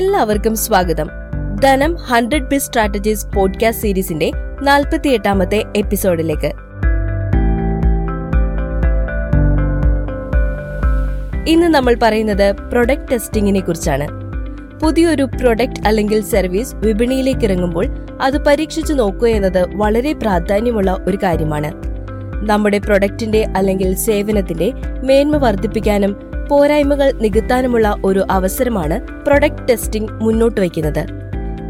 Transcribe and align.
എല്ലാവർക്കും 0.00 0.56
സ്വാഗതം. 0.56 1.08
ധനം 1.60 1.94
ഹൺഡ്രഡ് 1.94 2.48
ബിസ് 2.48 2.66
സ്ട്രാറ്റജീസ് 2.66 3.26
പോഡ്കാസ്റ്റ് 3.26 3.82
സീരീസിന്റെ 3.82 4.30
നാൽപ്പത്തിയെട്ടാമത്തെ 4.62 5.64
എപ്പിസോഡിലേക്ക്. 5.76 6.52
ഇന്ന് 11.48 11.66
നമ്മൾ 11.66 11.96
പറയുന്നത് 12.02 12.52
പ്രൊഡക്റ്റ് 12.52 13.12
ടെസ്റ്റിംഗിനെ 13.12 13.60
കുറിച്ചാണ്. 13.60 14.08
പുതിയൊരു 14.80 15.22
പ്രൊഡക്റ്റ് 15.22 15.86
അല്ലെങ്കിൽ 15.86 16.20
സർവീസ് 16.20 16.74
വിപണിയിലേക്ക് 16.74 17.44
ഇറങ്ങുമ്പോൾ 17.44 17.86
അത് 18.20 18.44
പരീക്ഷിച്ചു 18.44 18.92
നോക്കുക 18.92 19.28
എന്നത് 19.28 19.76
വളരെ 19.76 20.12
പ്രാധാന്യമുള്ള 20.12 20.96
ഒരു 21.08 21.18
കാര്യമാണ്. 21.22 21.89
നമ്മുടെ 22.46 22.78
പ്രൊഡക്റ്റിന്റെ 22.78 23.46
അല്ലെങ്കിൽ 23.56 23.94
സേവനത്തിന്റെ 23.94 24.72
മേന്മ 25.04 25.36
വർദ്ധിപ്പിക്കാനും 25.36 26.30
പോരായ്മകൾ 26.48 27.12
നികത്താനുമുള്ള 27.12 27.96
ഒരു 28.04 28.24
അവസരമാണ് 28.30 29.24
പ്രൊഡക്റ്റ് 29.26 29.68
ടെസ്റ്റിംഗ് 29.68 30.12
മുന്നോട്ട് 30.12 30.60
വയ്ക്കുന്നത്. 30.60 31.06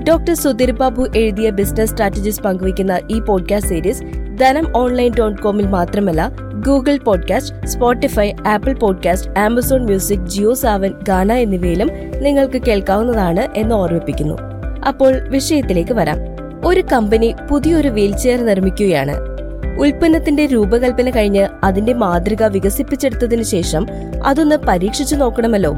ഡോക്ടർ 0.08 0.34
സുധീർ 0.34 0.70
ബാബു 0.70 1.08
എഴുതിയ 1.16 1.50
ബിസിനസ് 1.50 1.90
സ്ട്രാറ്റജീസ് 1.90 2.42
പങ്കുവയ്ക്കുന്ന 2.42 3.00
ഈ 3.10 3.20
podcast 3.20 3.70
series 3.70 4.02
Dhanam 4.40 4.72
online 4.76 5.12
dot 5.18 5.42
കോമിൽ 5.42 5.66
മാത്രമല്ല 5.66 6.30
Google 6.66 6.98
podcast 6.98 7.66
Spotify 7.66 8.32
Apple 8.46 8.78
podcast 8.78 9.38
Amazon 9.38 9.84
music 9.84 10.26
Jio 10.26 10.54
Saavn 10.54 10.92
Gaana 11.08 11.32
എന്നിവയിലും 11.32 11.88
നിങ്ങൾക്ക് 12.22 12.62
കേൾക്കാവുന്നതാണ് 12.62 13.48
എന്ന് 13.56 13.74
ഓർമ്മിപ്പിക്കുന്നു. 13.74 14.38
അപ്പോൾ 14.88 15.28
വിഷയത്തിലേക്ക് 15.28 15.92
വരാം. 15.92 16.16
ഒരു 16.64 16.82
കമ്പനി 16.92 17.34
പുതിയൊരു 17.50 17.88
വീൽചെയർ 17.88 18.46
നിർമ്മിക്കുകയാണ്. 18.46 19.29
ഉൽപ്പന്നത്തിന്റെ 19.78 20.46
രൂപകൽപ്പന 20.46 21.10
കഴിഞ്ഞ് 21.10 21.48
അതിന്റെ 21.64 21.92
മാതൃക 21.92 22.42
വികസിപ്പിച്ചെടുത്തതിനു 22.42 23.42
ശേഷം 23.42 23.86
അതൊന്ന് 24.24 24.56
പരീക്ഷിച്ചു 24.56 25.16
നോക്കണമല്ലോ. 25.16 25.74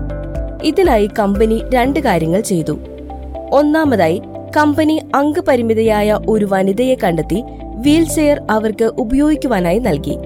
ഇതിനായി 0.65 1.11
കമ്പനി 1.19 1.63
രണ്ട് 1.75 2.01
കാര്യങ്ങൾ 2.01 2.41
ചെയ്തു. 2.41 2.79
ഒന്നാമതായി 3.53 4.23
കമ്പനി 4.57 5.03
അംഗപരിമിതയായ 5.15 6.19
ഒരു 6.29 6.49
വനിതയെ 6.51 6.95
കണ്ടെത്തി 6.95 7.45
വീൽ 7.81 8.05
ചെയർ 8.05 8.41
അവർക്ക് 8.51 8.85
ഉപയോഗിക്കുവാനായി 8.85 9.79
നൽകി. 9.79 10.19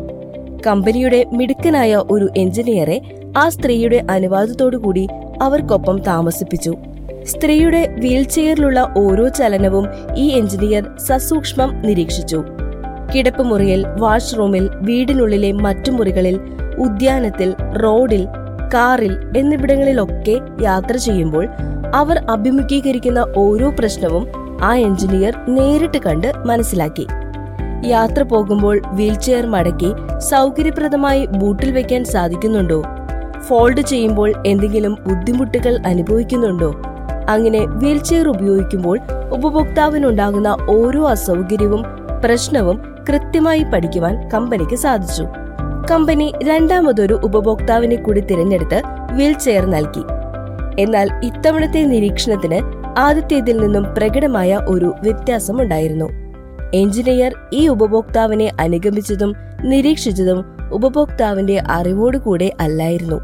കമ്പനിയുടെ 0.67 1.25
മിടുക്കനായ 1.33 2.03
ഒരു 2.11 2.29
എഞ്ചിനീയറെ 2.37 3.01
ആ 3.37 3.49
സ്ത്രീയുടെ 3.49 4.05
അനുവാദത്തോടുകൂടി 4.11 5.09
അവർക്കൊപ്പം 5.43 6.03
താമസിപ്പിച്ചു. 6.03 6.77
സ്ത്രീയുടെ 7.25 7.97
വീൽചെയറിലുള്ള 7.99 8.95
ഓരോ 8.99 9.29
ചലനവും 9.29 9.89
ഈ 10.17 10.29
എഞ്ചിനീയർ 10.29 10.91
സസൂക്ഷ്മം 11.07 11.83
നിരീക്ഷിച്ചു. 11.83 12.45
കിടപ്പുമുറിയിൽ 13.15 13.87
വാഷ്റൂമിൽ 13.87 14.71
വീടിനുള്ളിലെ 14.75 15.53
മറ്റു 15.53 15.91
മുറികളിൽ 15.91 16.41
ഉദ്യാനത്തിൽ 16.79 17.55
റോഡിൽ 17.83 18.27
കാറിൽ 18.75 19.39
എന്നിവിടങ്ങളിലൊക്കെ 19.39 20.41
യാത്ര 20.63 20.97
ചെയ്യുമ്പോൾ 20.97 21.49
അവർ 21.95 22.19
അഭിമുഖീകരിക്കുന്ന 22.19 23.35
ഓരോ 23.37 23.71
പ്രശ്നവും 23.79 24.29
ആ 24.63 24.75
എഞ്ചിനീയർ 24.75 25.37
നേരിട്ട് 25.49 25.99
കണ്ട് 25.99 26.33
മനസ്സിലാക്കി. 26.37 27.07
യാത്ര 27.85 28.23
പോകുമ്പോൾ 28.23 28.81
വീൽചെയർ 28.87 29.47
മടക്കി 29.47 29.93
സൗകര്യപ്രദമായി 30.19 31.27
ബൂട്ടിൽ 31.27 31.73
വെക്കാൻ 31.73 32.05
സാധിക്കുന്നുണ്ടോ? 32.05 32.85
ഫോൾഡ് 33.49 33.81
ചെയ്യുമ്പോൾ 33.81 34.33
എന്തെങ്കിലും 34.47 34.97
ബുദ്ധിമുട്ടുകൾ 35.09 35.79
അനുഭവിക്കുന്നുണ്ടോ? 35.87 36.75
അങ്ങനെ 37.29 37.59
വീൽചെയർ 37.59 38.29
ഉപയോഗിക്കുമ്പോൾ 38.29 39.01
ഉപഭോക്താവിനുണ്ടാകുന്ന 39.33 40.57
ഓരോ 40.71 41.09
അസൗകര്യവും 41.09 41.85
പ്രശ്നവും 42.25 42.96
കൃത്യമായി 43.09 43.63
പഠിക്കുവാൻ 43.63 44.29
കമ്പനിക്ക് 44.29 44.77
സാധിച്ചു. 44.77 45.27
കമ്പനി 45.91 46.33
രണ്ടാമതൊരു 46.45 47.15
ഉപഭോക്താവിനെ 47.15 47.97
കൂടി 47.97 48.21
തിരഞ്ഞെടുത്ത് 48.21 48.83
വീൽചെയർ 49.13 49.67
നൽകി. 49.67 50.03
എന്നാൽ 50.83 51.11
ഇത്തവണത്തെ 51.25 51.85
നിരീക്ഷണത്തിന് 51.85 52.61
ആദ്യത്തേതിൽ 52.99 53.57
നിന്നും 53.57 53.83
പ്രകടമായ 53.83 54.61
ഒരു 54.69 54.95
വ്യത്യാസമുണ്ടായിരുന്നു. 55.03 56.09
എഞ്ചിനീയർ 56.75 57.35
ഈ 57.53 57.69
ഉപഭോക്താവിനെ 57.69 58.53
അനുഗമിച്ചതും 58.61 59.35
നിരീക്ഷിച്ചതും 59.63 60.45
ഉപഭോക്താവിന്റെ 60.73 61.63
അറിവോടുകൂടെ 61.71 62.53
അല്ലായിരുന്നു. 62.61 63.21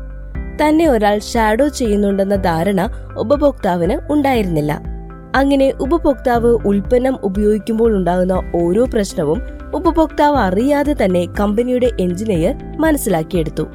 തന്നെ 0.62 0.88
ഒരാൾ 0.88 1.18
ഷാഡോ 1.18 1.68
ചെയ്യുന്നുണ്ടെന്ന 1.68 2.36
ധാരണ 2.36 2.80
ഉപഭോക്താവിന് 3.18 4.12
ഉണ്ടായിരുന്നില്ല. 4.12 4.91
അങ്ങനെ 5.34 5.74
ഉപഭോക്താവ് 5.80 6.46
ഉൽപ്പന്നം 6.46 7.18
ഉപയോഗിക്കുമ്പോൾ 7.22 7.96
ഉണ്ടാകുന്ന 7.96 8.42
ഓരോ 8.54 8.84
പ്രശ്നവും 8.84 9.42
ഉപഭോക്താവ് 9.74 10.36
അറിയാതെ 10.36 10.96
തന്നെ 11.04 11.26
കമ്പനിയുടെ 11.40 11.90
എഞ്ചിനീയർ 12.00 12.54
മനസ്സിലാക്കിയെടുത്തു. 12.80 13.66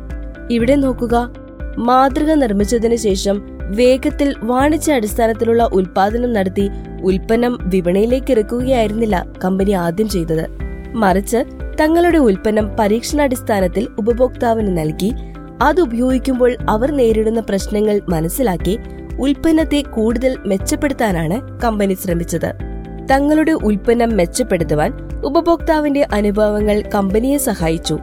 ഇവിടെ 0.52 0.76
നോക്കുക. 0.76 1.34
മാതൃക 1.78 2.34
നിർമ്മിച്ചതിന് 2.34 2.96
ശേഷം 2.96 3.58
വേഗത്തിൽ 3.76 4.36
വാണിജ്യ 4.44 4.94
അടിസ്ഥാനത്തിലുള്ള 4.94 5.64
ഉൽപാദനം 5.64 6.34
നടത്തി 6.34 6.70
ഉൽപ്പന്നം 7.04 7.58
വിപണിയിലേക്ക് 7.62 8.32
ഇറക്കുകയായിരുന്നില്ല 8.32 9.26
കമ്പനി 9.46 9.72
ആദ്യം 9.72 10.10
ചെയ്തത്. 10.10 10.46
മറിച്ച് 10.96 11.38
തങ്ങളുടെ 11.82 12.18
ഉൽപ്പന്നം 12.18 12.78
പരീക്ഷണാടിസ്ഥാനത്തിൽ 12.80 13.88
ഉപഭോക്താവിന് 13.98 14.78
നൽകി 14.78 15.12
അത് 15.62 15.82
ഉപയോഗിക്കുമ്പോൾ 15.82 16.58
അവർ 16.70 16.92
നേരിടുന്ന 16.92 17.40
പ്രശ്നങ്ങൾ 17.40 18.02
മനസ്സിലാക്കി 18.10 18.80
ഉൽപ്പന്നത്തെ 19.20 19.82
കൂടുതൽ 19.82 20.38
മെച്ചപ്പെടുത്താനാണ് 20.46 21.62
കമ്പനി 21.62 21.94
ശ്രമിച്ചത്. 21.94 22.54
തങ്ങളുടെ 23.12 23.52
ഉൽപ്പന്നം 23.52 24.10
മെച്ചപ്പെടുത്തുവാൻ 24.10 24.94
ഉപഭോക്താവിന്റെ 25.26 26.08
അനുഭവങ്ങൾ 26.14 26.84
കമ്പനിയെ 26.96 27.38
സഹായിച്ചു. 27.38 28.00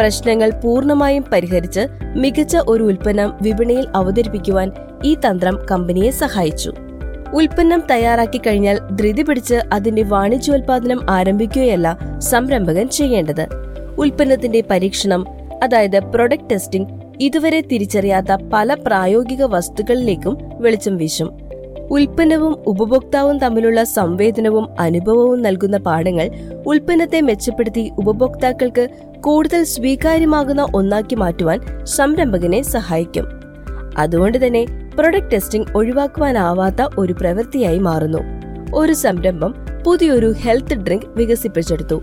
പ്രശ്നങ്ങൾ 0.00 0.50
പൂർണമായും 0.50 1.24
പരിഹരിച്ച് 1.32 1.80
മികച്ച 2.16 2.56
ഒരു 2.68 2.84
ഉൽപ്പന്നം 2.84 3.34
വിപണിയിൽ 3.42 3.86
അവതരിപ്പിക്കുവാൻ 3.94 4.72
ഈ 5.04 5.14
തന്ത്രം 5.14 5.58
കമ്പനിയെ 5.70 6.10
സഹായിച്ചു. 6.10 6.72
ഉൽപ്പന്നം 7.34 7.82
തയ്യാറാക്കി 7.90 8.38
കഴിഞ്ഞാൽ 8.38 8.78
ധൃതി 8.78 9.22
പിടിച്ച് 9.22 9.54
അതിന്റെ 9.72 10.02
വാണിജ്യോൽപാദനം 10.02 11.10
ആരംഭിക്കുകയല്ല 11.10 11.98
സംരംഭകൻ 12.18 12.88
ചെയ്യേണ്ടത്. 12.88 13.46
ഉൽപ്പന്നത്തിന്റെ 13.98 14.64
പരീക്ഷണം 14.70 15.26
അതായത് 15.62 16.00
പ്രൊഡക്റ്റ് 16.00 16.50
ടെസ്റ്റിംഗ് 16.50 16.97
ഇതുവരെ 17.20 17.60
തിരിച്ചറിയാത്ത 17.60 18.26
പല 18.52 18.74
പ്രായോഗിക 18.74 19.44
വസ്തുക്കളിലേക്കും 19.44 20.38
വെളിച്ചം 20.54 20.96
വീശും. 20.96 21.38
ഉൽപ്പന്നവും 21.90 22.62
ഉപഭോക്താവും 22.66 23.38
തമ്മിലുള്ള 23.38 23.84
സംവേദനവും 23.84 24.80
അനുഭവവും 24.80 25.42
നൽകുന്ന 25.42 25.76
പാഠങ്ങൾ 25.76 26.30
ഉൽപ്പന്നത്തെ 26.66 27.20
മെച്ചപ്പെടുത്തി 27.20 27.90
ഉപഭോക്താക്കൾക്ക് 27.98 28.88
കൂടുതൽ 29.20 29.64
സ്വീകാര്യമാകുന്ന 29.64 30.66
ഒന്നാക്കി 30.74 31.14
മാറ്റുവാൻ 31.14 31.84
സംരംഭകനെ 31.84 32.62
സഹായിക്കും. 32.62 33.26
അതുകൊണ്ട് 33.98 34.46
തന്നെ 34.46 34.66
പ്രൊഡക്റ്റ് 34.98 35.32
ടെസ്റ്റിംഗ് 35.32 35.76
ഒഴിവാക്കുവാനാവാത്ത 35.76 36.88
ഒരു 36.98 37.12
പ്രവൃത്തിയായി 37.12 37.78
മാറുന്നു. 37.78 38.18
ഒരു 38.74 38.92
സംരംഭം 38.92 39.54
പുതിയൊരു 39.86 40.34
ഹെൽത്ത് 40.40 40.74
ഡ്രിങ്ക് 40.74 41.06
വികസിപ്പിച്ചെടുത്തു. 41.06 42.02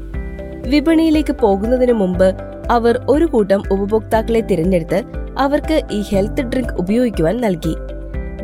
വിപണിയിലേക്ക് 0.67 1.33
പോകുന്നതിന് 1.33 1.91
മുമ്പ് 1.91 2.33
അവർ 2.71 3.05
ഒരു 3.09 3.25
കൂട്ടം 3.25 3.63
ഉപഭോക്താക്കളെ 3.71 4.39
തിരഞ്ഞെടുത്ത് 4.41 5.03
അവർക്ക് 5.37 5.81
ഈ 5.91 6.03
ഹെൽത്ത് 6.09 6.41
ഡ്രിങ്ക് 6.41 6.73
ഉപയോഗിക്കുവാൻ 6.73 7.37
നൽകി. 7.37 7.75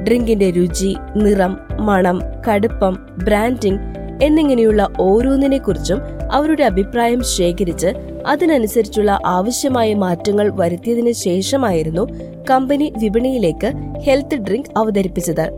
ഡ്രിങ്കിന്റെ 0.03 0.49
രുചി 0.49 0.95
നിറം 1.15 1.57
മണം 1.79 2.21
കടുപ്പം 2.49 2.97
ബ്രാൻഡിംഗ് 3.23 3.79
എന്നിങ്ങനെയുള്ള 4.23 4.87
ഓരോന്നിനെ 4.99 5.57
കുറിച്ചും 5.57 5.99
അവരുടെ 6.31 6.63
അഭിപ്രായം 6.63 7.21
ശേഖരിച്ച് 7.23 7.87
അതിനനുസരിച്ചുള്ള 8.27 9.19
ആവശ്യമായ 9.25 9.93
മാറ്റങ്ങൾ 9.93 10.51
വരുത്തിയതിന് 10.53 11.11
ശേഷമായിരുന്നു 11.11 12.07
കമ്പനി 12.49 12.93
വിപണിയിലേക്ക് 12.97 13.71
ഹെൽത്ത് 13.99 14.35
ഡ്രിങ്ക് 14.35 14.79
അവതരിപ്പിച്ചത്. 14.79 15.51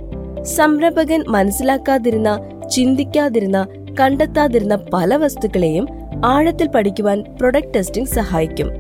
സംരംഭകൻ 0.44 1.24
മനസ്സിലാക്കാതിരുന്ന 1.28 2.40
ചിന്തിക്കാതിരുന്ന 2.72 3.68
കണ്ടെത്താതിരുന്ന 4.00 4.80
പല 4.94 5.16
വസ്തുക്കളെയും 5.16 5.88
ആഴത്തിൽ 6.24 6.68
പഠിക്കുവാൻ 6.68 7.24
പ്രൊഡക്റ്റ് 7.40 7.74
ടെസ്റ്റിംഗ് 7.76 8.08
സഹായിക്കും. 8.08 8.72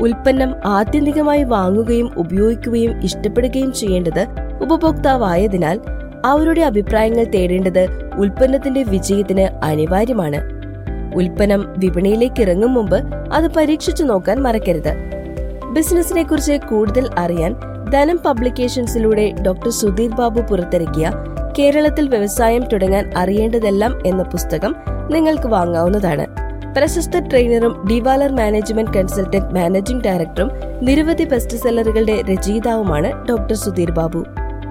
ഉൽപ്പന്നം 0.00 0.54
ആത്യന്തികമായി 0.64 1.44
വാങ്ങുകയും 1.44 2.10
ഉപയോഗിക്കുകയും 2.16 3.02
ഇഷ്ടപ്പെടുകയും 3.02 3.72
ചെയ്യേണ്ടത് 3.72 4.26
ഉപഭോക്താവായതിനാൽ 4.62 5.80
അവരുടെ 6.24 6.60
അഭിപ്രായങ്ങൾ 6.60 7.24
തേടേണ്ടത് 7.24 7.86
ഉൽപ്പന്നത്തിന്റെ 8.18 8.82
വിജയത്തിന് 8.82 9.40
അനിവാര്യമാണ്. 9.40 10.40
ഉൽപ്പന്നം 11.14 11.74
വിപണിയിലേക്ക് 11.78 12.40
ഇറങ്ങും 12.40 12.74
മുമ്പ് 12.74 12.96
അത് 13.32 13.54
പരീക്ഷിച്ചു 13.54 14.04
നോക്കാൻ 14.04 14.42
മറക്കരുത്. 14.42 14.94
ബിസിനസിനെ 15.72 16.22
കുറിച്ച് 16.22 16.52
കൂടുതൽ 16.52 17.10
അറിയാൻ 17.18 17.54
ധനം 17.90 18.20
പബ്ലിക്കേഷൻസിലൂടെ 18.26 19.34
ഡോക്ടർ 19.46 19.68
സുധീർ 19.68 20.10
ബാബു 20.10 20.40
പുറത്തിറക്കിയ 20.40 21.12
കേരളത്തിൽ 21.58 22.08
വ്യവസായം 22.08 22.64
തുടങ്ങാൻ 22.68 23.12
അറിയേണ്ടതെല്ലാം 23.16 23.98
എന്ന 24.06 24.22
പുസ്തകം 24.22 24.76
നിങ്ങൾക്ക് 25.10 25.46
വാങ്ങാവുന്നതാണ്. 25.46 26.47
പ്രശസ്ത 26.72 27.28
ട്രെയിനറും 27.28 27.88
ഡിവാലർ 27.90 28.32
മാനേജ്മെന്റ് 28.32 28.90
കൺസൾട്ടന്റ് 28.90 29.54
മാനേജിംഗ് 29.54 30.04
ഡയറക്ടറും 30.04 30.50
നിരവധി 30.82 31.24
ബെസ്റ്റ് 31.24 31.56
സെല്ലറുകളുടെ 31.56 32.22
രചയിതാവുമാണ് 32.32 33.28
ഡോക്ടർ 33.28 33.54
സുധീർ 33.54 33.90
ബാബു. 33.90 34.24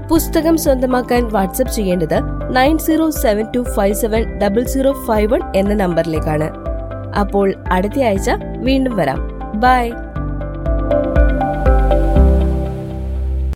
പുസ്തകം 0.09 0.57
സ്വന്തമാക്കാൻ 0.57 1.27
വാട്സ്ആപ്പ് 1.27 1.73
ചെയ്യേണ്ടത് 1.73 2.19
nine 2.55 2.77
zero 2.77 3.09
seven 3.09 3.45
two 3.55 3.59
five 3.75 3.95
seven 3.95 4.39
double 4.39 4.65
zero 4.65 4.91
five 5.07 5.33
one 5.33 5.41
എന്ന 5.55 5.73
നമ്പറിലേക്കാണ്. 5.73 6.49
അപ്പോൾ 7.19 7.53
അടുത്ത 7.71 7.99
ആഴ്ച 8.03 8.29
വീണ്ടും 8.57 8.95
വരാം. 8.95 9.19
ബൈ. 9.55 9.91